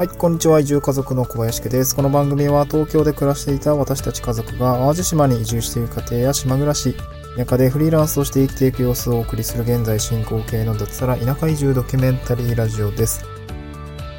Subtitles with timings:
[0.00, 0.60] はい、こんにちは。
[0.60, 1.94] 移住家族の小林家です。
[1.94, 6.96] この番組は東京で暮らしていた私たち家族が淡路島に移住している家庭や島暮らし、
[7.36, 13.26] 田舎でフリーランスとして生きていく様子をお送りする現在進行形の脱サラ田舎移住ドキュメンタリーラジオです。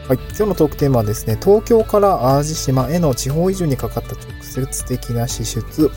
[0.08, 5.90] はい、今日のトークテーマはですね、東京から淡路島への地方移住にかかった直接的な支出、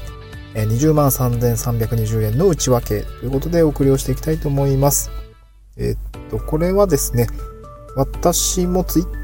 [0.55, 5.11] 20万3320円の内訳ということでお送りをしていきたいと思います。
[5.77, 7.27] えっと、これはですね、
[7.97, 9.24] 私もツイッ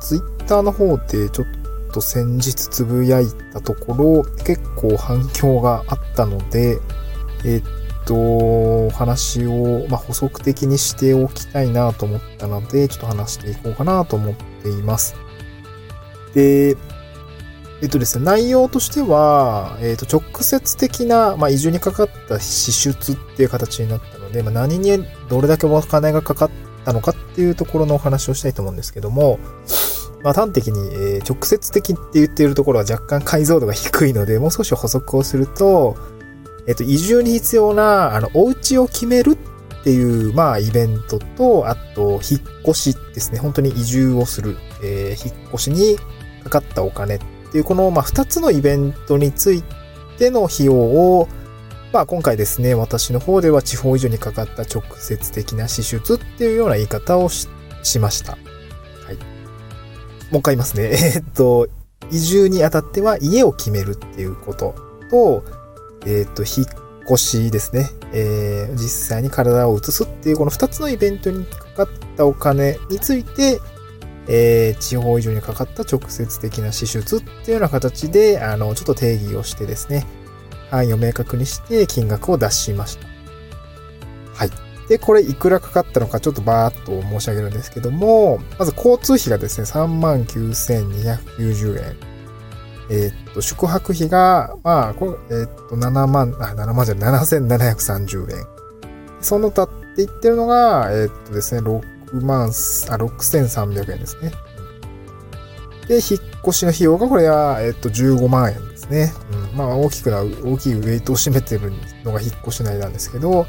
[0.00, 1.46] ツイッターの方でちょっ
[1.92, 6.78] と先日つぶやいたところ、結構反響があったので、
[7.44, 7.62] えっ
[8.06, 15.14] と、お話を、まあ、補足的にしておきたいなと思ったので、ちょっと話していこうかなと思っています。
[16.34, 16.76] で、
[17.82, 26.50] えっとですね、内容としては、えっと、直接的な、まあ、移住にかかった支出っていう形になったので、まあ、何にどれだけお金がかかっ
[26.84, 29.38] たのかっていうところのお話をしたいと思うんですけども、
[30.22, 35.96] まあ、端的に、えー、直接的って言っているところは若干解像度が低いので、もう少し補足をすると、
[36.66, 39.38] えっ、と、移住に必要な、あの、お家を決める
[39.80, 43.38] っていう、まあ、イベントと、あと、引っ越しですね。
[43.38, 45.96] 本当に移住をする、えー、引っ越しに
[46.44, 47.18] かかったお金っ
[47.50, 49.62] ていう、この、まあ、二つのイベントについ
[50.18, 51.28] ての費用を、
[51.92, 57.48] まあ、今回ですね、私の方では地方移住にかかった直接的な支出っていうような言い方をし
[57.98, 58.38] ました。
[60.30, 60.90] もう一回言いますね。
[61.16, 61.68] え、っと、
[62.10, 64.74] 移住にあたっては家を決めるっていうこと
[65.10, 65.44] と、
[66.06, 66.66] え、っと、引っ
[67.04, 67.90] 越しですね。
[68.12, 73.60] えー、実際に体を移すっていうこの二つのイベントにかかったお金について、
[74.28, 80.06] えー、地方移住にかかった直接的な支出っていうような形で、あの、ちょっと定義をしてですね、
[80.70, 83.06] 範囲を明確にして金額を出しました。
[84.34, 84.50] はい。
[84.90, 91.96] で、これいくらかかったのかちょっとバーっと申し上げるんですけども、まず交通費がですね、39,290円。
[92.90, 98.44] えー、っと、宿泊費が、まあ、これ、えー、っと、7万、あ、7万じゃない、7,730円。
[99.20, 101.82] その他って言ってるのが、えー、っとですね、6
[102.24, 104.32] 万、あ、6,300円ですね。
[105.86, 106.02] で、引っ
[106.42, 109.12] 越しの費用が、これは、えっと、15万円ですね。
[109.52, 113.46] うん、まあ、大きくな、大きいウェイトを占めてるのが引っ越し内なんですけど、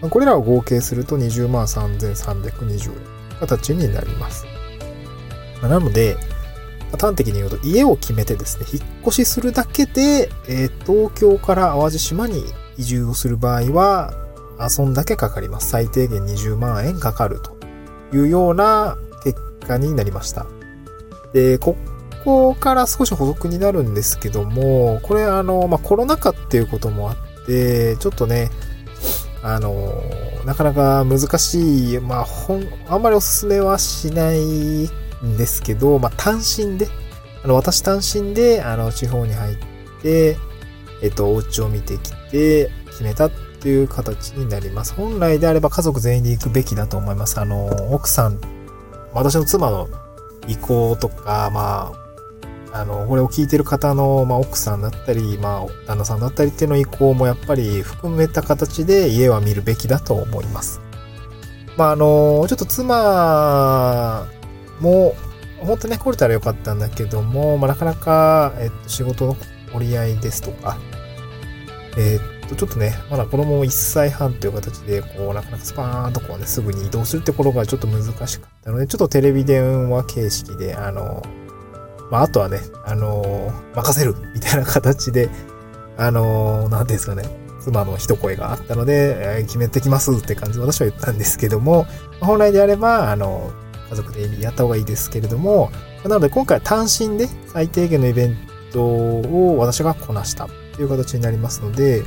[0.00, 2.92] これらを合計すると20万3320
[3.40, 4.46] 円形になります。
[5.62, 6.16] なので、
[6.98, 12.44] 端的に言うと家を決めてですね、引っ越しするだけで、えー、東京から淡路島に
[12.78, 14.12] 移住をする場合は、
[14.70, 15.68] そんだけかかります。
[15.70, 17.56] 最低限20万円かかると
[18.16, 20.46] いうような結果になりました。
[21.32, 21.76] で、こ
[22.24, 28.50] こから少し補足になるんですけども、これあの、まあ、コロナ禍っていうこともあって、ちょっとね、
[29.42, 30.02] あの、
[30.44, 34.88] なかなか難しい、まあ、ほん、あんまりおすすめはしないん
[35.36, 36.88] ですけど、まあ、単身で、
[37.44, 39.56] あの、私単身で、あの、地方に入っ
[40.02, 40.36] て、
[41.02, 44.94] えっと、お家を見てきて、決めたっていう形になります。
[44.94, 47.40] 本来であれば家族全員で行くべきだと思います。
[47.40, 48.40] あの、奥さん、
[49.12, 49.88] 私の妻の
[50.48, 52.07] 意向とか、まあ、
[52.78, 60.80] あの、これを聞いてる方の、まあ、奥さんだったり、まあ、旦那さんだったりっていうの意向もやっぱり含めた形で家は見るべきだと思います。
[61.76, 64.26] まあ、あの、ちょっと妻
[64.80, 65.14] も、
[65.58, 69.36] 本当ね、来れたらよかったんだけども、まあ、なかなか、えっと、仕事の
[69.74, 70.78] 折り合いですとか、
[71.96, 81.22] えっと、ちょっとね、まだ子供も1歳半という形で、こう、なかなかスパーンとこうね、すぐに移動するってことがちょっと難しかったので、ちょっとテレビ電話形式で、あの、
[82.10, 85.28] まあ、あとはね、あのー、任せるみたいな形で、
[85.96, 87.24] あのー、なんていうんですかね、
[87.60, 91.86] 妻の一声があったので、えー、決めてきますって感じで私は言ったんですけども、
[92.20, 93.52] 本来であれば、あの、
[93.90, 95.70] 家族でやった方がいいですけれども、
[96.04, 98.36] なので今回単身で最低限のイベン
[98.72, 102.02] トを私がこなしたっていう形になりますので、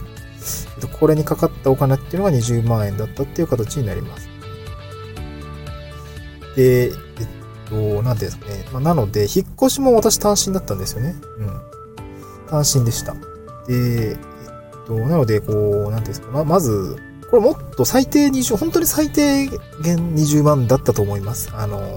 [0.99, 4.29] これにかかったお金っていうのが20万円だったっていう形になります。
[6.55, 6.91] で、
[7.71, 8.65] と、なんていうんですかね。
[8.73, 11.15] まあ、なので、引っ越しも私単身だったんですよね。
[11.39, 11.61] うん。
[12.49, 13.13] 単身でした。
[13.67, 15.53] で、えっと、なので、こ
[15.87, 16.27] う、なんていうんですか。
[16.31, 16.97] ま、まず、
[17.31, 21.49] これもっと最低20、本当に最低限20万だったと思います。
[21.53, 21.95] あの、こ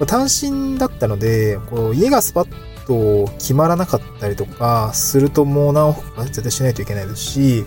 [0.00, 7.64] れ単身だったので、こう、家がスパッと決まらなかったりとかするともう何億か絶対しないといけないですし、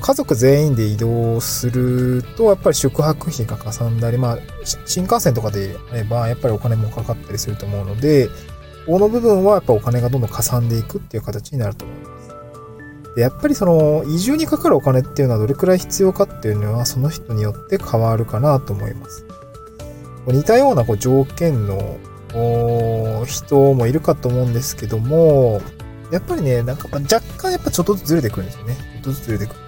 [0.00, 4.38] 家族全員で移動すると、やっぱり宿泊費がかさんだり、まあ、
[4.86, 8.28] 新幹線とかであれば、やっぱりお金もかかったりすると思うので、
[8.86, 13.14] この部分はやっぱお金がどんどんかさんでいくっていう形になると思います。
[13.16, 19.24] で、やっぱりその、移住にかかるお金っていうのはどれくらい必要かっていうのは、その人によって変わるかなと思います。
[20.26, 21.98] 似たようなこう条件の
[23.26, 25.60] 人もいるかと思うんですけども、
[26.10, 28.76] やっぱりね、なんか若干やっぱちょっとずつずれてくるんですよね。
[28.76, 29.61] ちょっとずつずれてくる。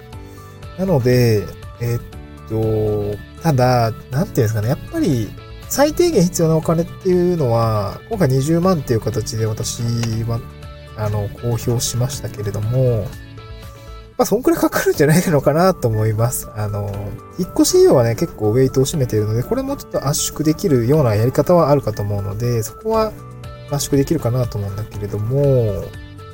[0.77, 1.45] なので、
[1.81, 2.01] えー、っ
[2.49, 5.29] と、ただ、なんていうんですかね、やっぱり
[5.69, 9.81] 最低限必要なお金っていうのは、今回20万っていう形で私
[10.23, 10.39] は、
[10.97, 13.07] あの、公表しましたけれども、
[14.17, 16.49] まあ、そんくらいかかるんじゃないのかなと思います。
[16.55, 16.89] あの、
[17.37, 23.11] 引っ越し費用はね、結構ウェイトを占めているので、これもちょっと圧縮できるようなやり方はあるかと思うので、そこは
[23.71, 25.83] 圧縮できるかなと思うんだけれども、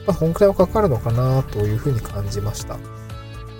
[0.05, 2.77] まあ、そんくらいはかかるのかなというふうに感じました。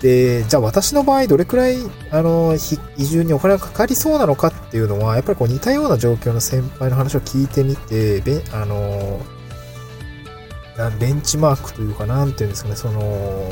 [0.02, 1.76] で、じゃあ私の場合どれくらい、
[2.10, 2.56] あの、
[2.98, 9.20] 移住にお金がかかりそうなのかっていうのは、やっぱりこう似たような状況の先輩の話を聞いてみて、べあの、
[10.98, 13.48] ベンチマークというか、なんていうんですかね、その、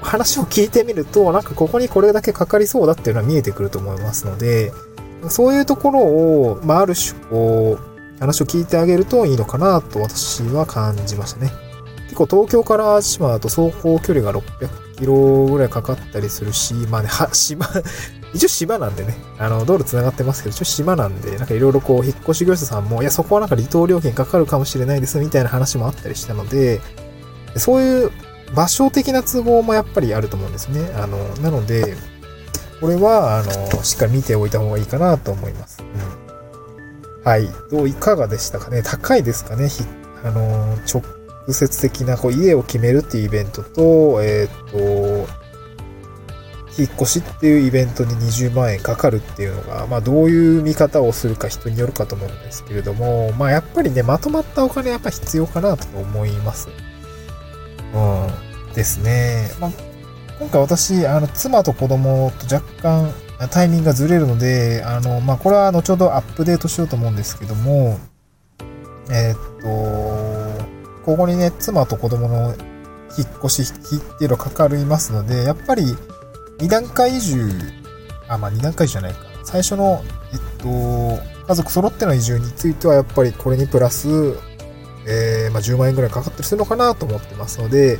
[0.00, 4.72] 話を聞いてみると、なんかここにこれだけかかりそうだっていうのは見えてくると思いますので、
[5.28, 11.50] そういうところを、まあ、ある種、こう、話を聞いてあげるといいのかなと私は感じましたね。
[12.04, 17.66] 結構東京から淡島だと走行距離が600キロぐらいかかったりするし、まあね、は、島、
[18.34, 26.80] 一応島なんでね、あの、道路繋がってますけど、一応島なんで、なんかいろいろこう、引っ越し業者さんも、いや、そこはなんか離島料金かかるかもしれないです、みたいな話もあったりしたので、
[27.56, 28.10] そういう
[28.54, 30.90] 場所的な都合もやっぱりあると思うんですね。
[30.96, 31.96] あの、なので、
[32.80, 35.78] これは、あの、しっかり見ておいた方がいいかなと思います。
[35.82, 37.24] うん。
[37.24, 37.48] はい。
[37.70, 39.68] どう、いかがでしたかね高いですかね
[40.24, 41.02] あの、直
[41.52, 45.48] 接的な、こう、家を決めるっていうイベントと、えっ、ー、と、
[46.78, 56.68] 引っ越しっていうイベントに20万円かかるっていうのが、まあどういう見方をするか人によるかと思うんですけれども、まあやっぱりね、まとまったお金やっぱ必要かなと思います。
[57.92, 58.74] うん。
[58.74, 59.50] ですね。
[59.58, 59.70] まあ、
[60.38, 63.12] 今回私、あの、妻と子供と若干
[63.50, 67.98] タイミングがずれるので、あの、まあ、これは後ほどアップデートしようと思うんですけども、
[69.10, 69.68] えー、っと、
[71.04, 72.54] ここにね、妻と子供の
[73.16, 75.96] 引っ越し費っていうのかかりますので、やっぱり
[76.58, 77.50] 2段階移住、
[78.28, 79.20] あ、まあ2段階じゃないか。
[79.44, 84.08] 最初の、えっと、家族揃っての移住についてはやっぱりこれにプラス、
[85.06, 87.98] えー、まあ、10万円ぐらいかかったりするのかなと思ってますので、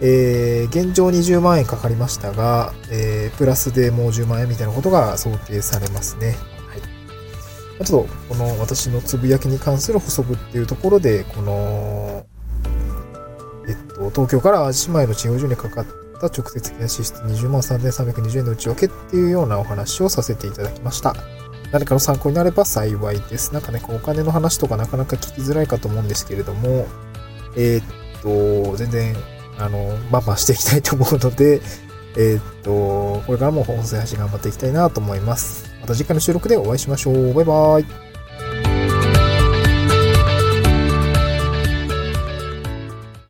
[0.00, 6.36] えー、現状20万円かかりましたが、えー、プラスでもう10万円みたいなことが想定されますね。
[6.68, 7.84] はい。
[7.84, 12.01] ちょっと、この私のつぶやきに関する補足っていうところで、この、
[13.68, 15.86] えっと、東京から淡路島への地方住にかかっ
[16.20, 21.14] た直接的な支出20万3320円の内訳っていうようなお話をさせていただきました。
[21.72, 23.54] 何かの参考になれば幸いです。
[23.54, 26.86] なんかね、こうお金の話とかなかなか聞きづらいかと思うんですけれども、
[27.56, 29.16] えー、っと、全然、
[29.58, 31.62] あの、バンバンしていきたいと思うので、
[32.16, 35.72] えー、っと、これからも音声配信頑張っていきたいなと思います。
[35.80, 37.32] また次回の収録でお会いしましょう。
[37.32, 38.11] バイバーイ。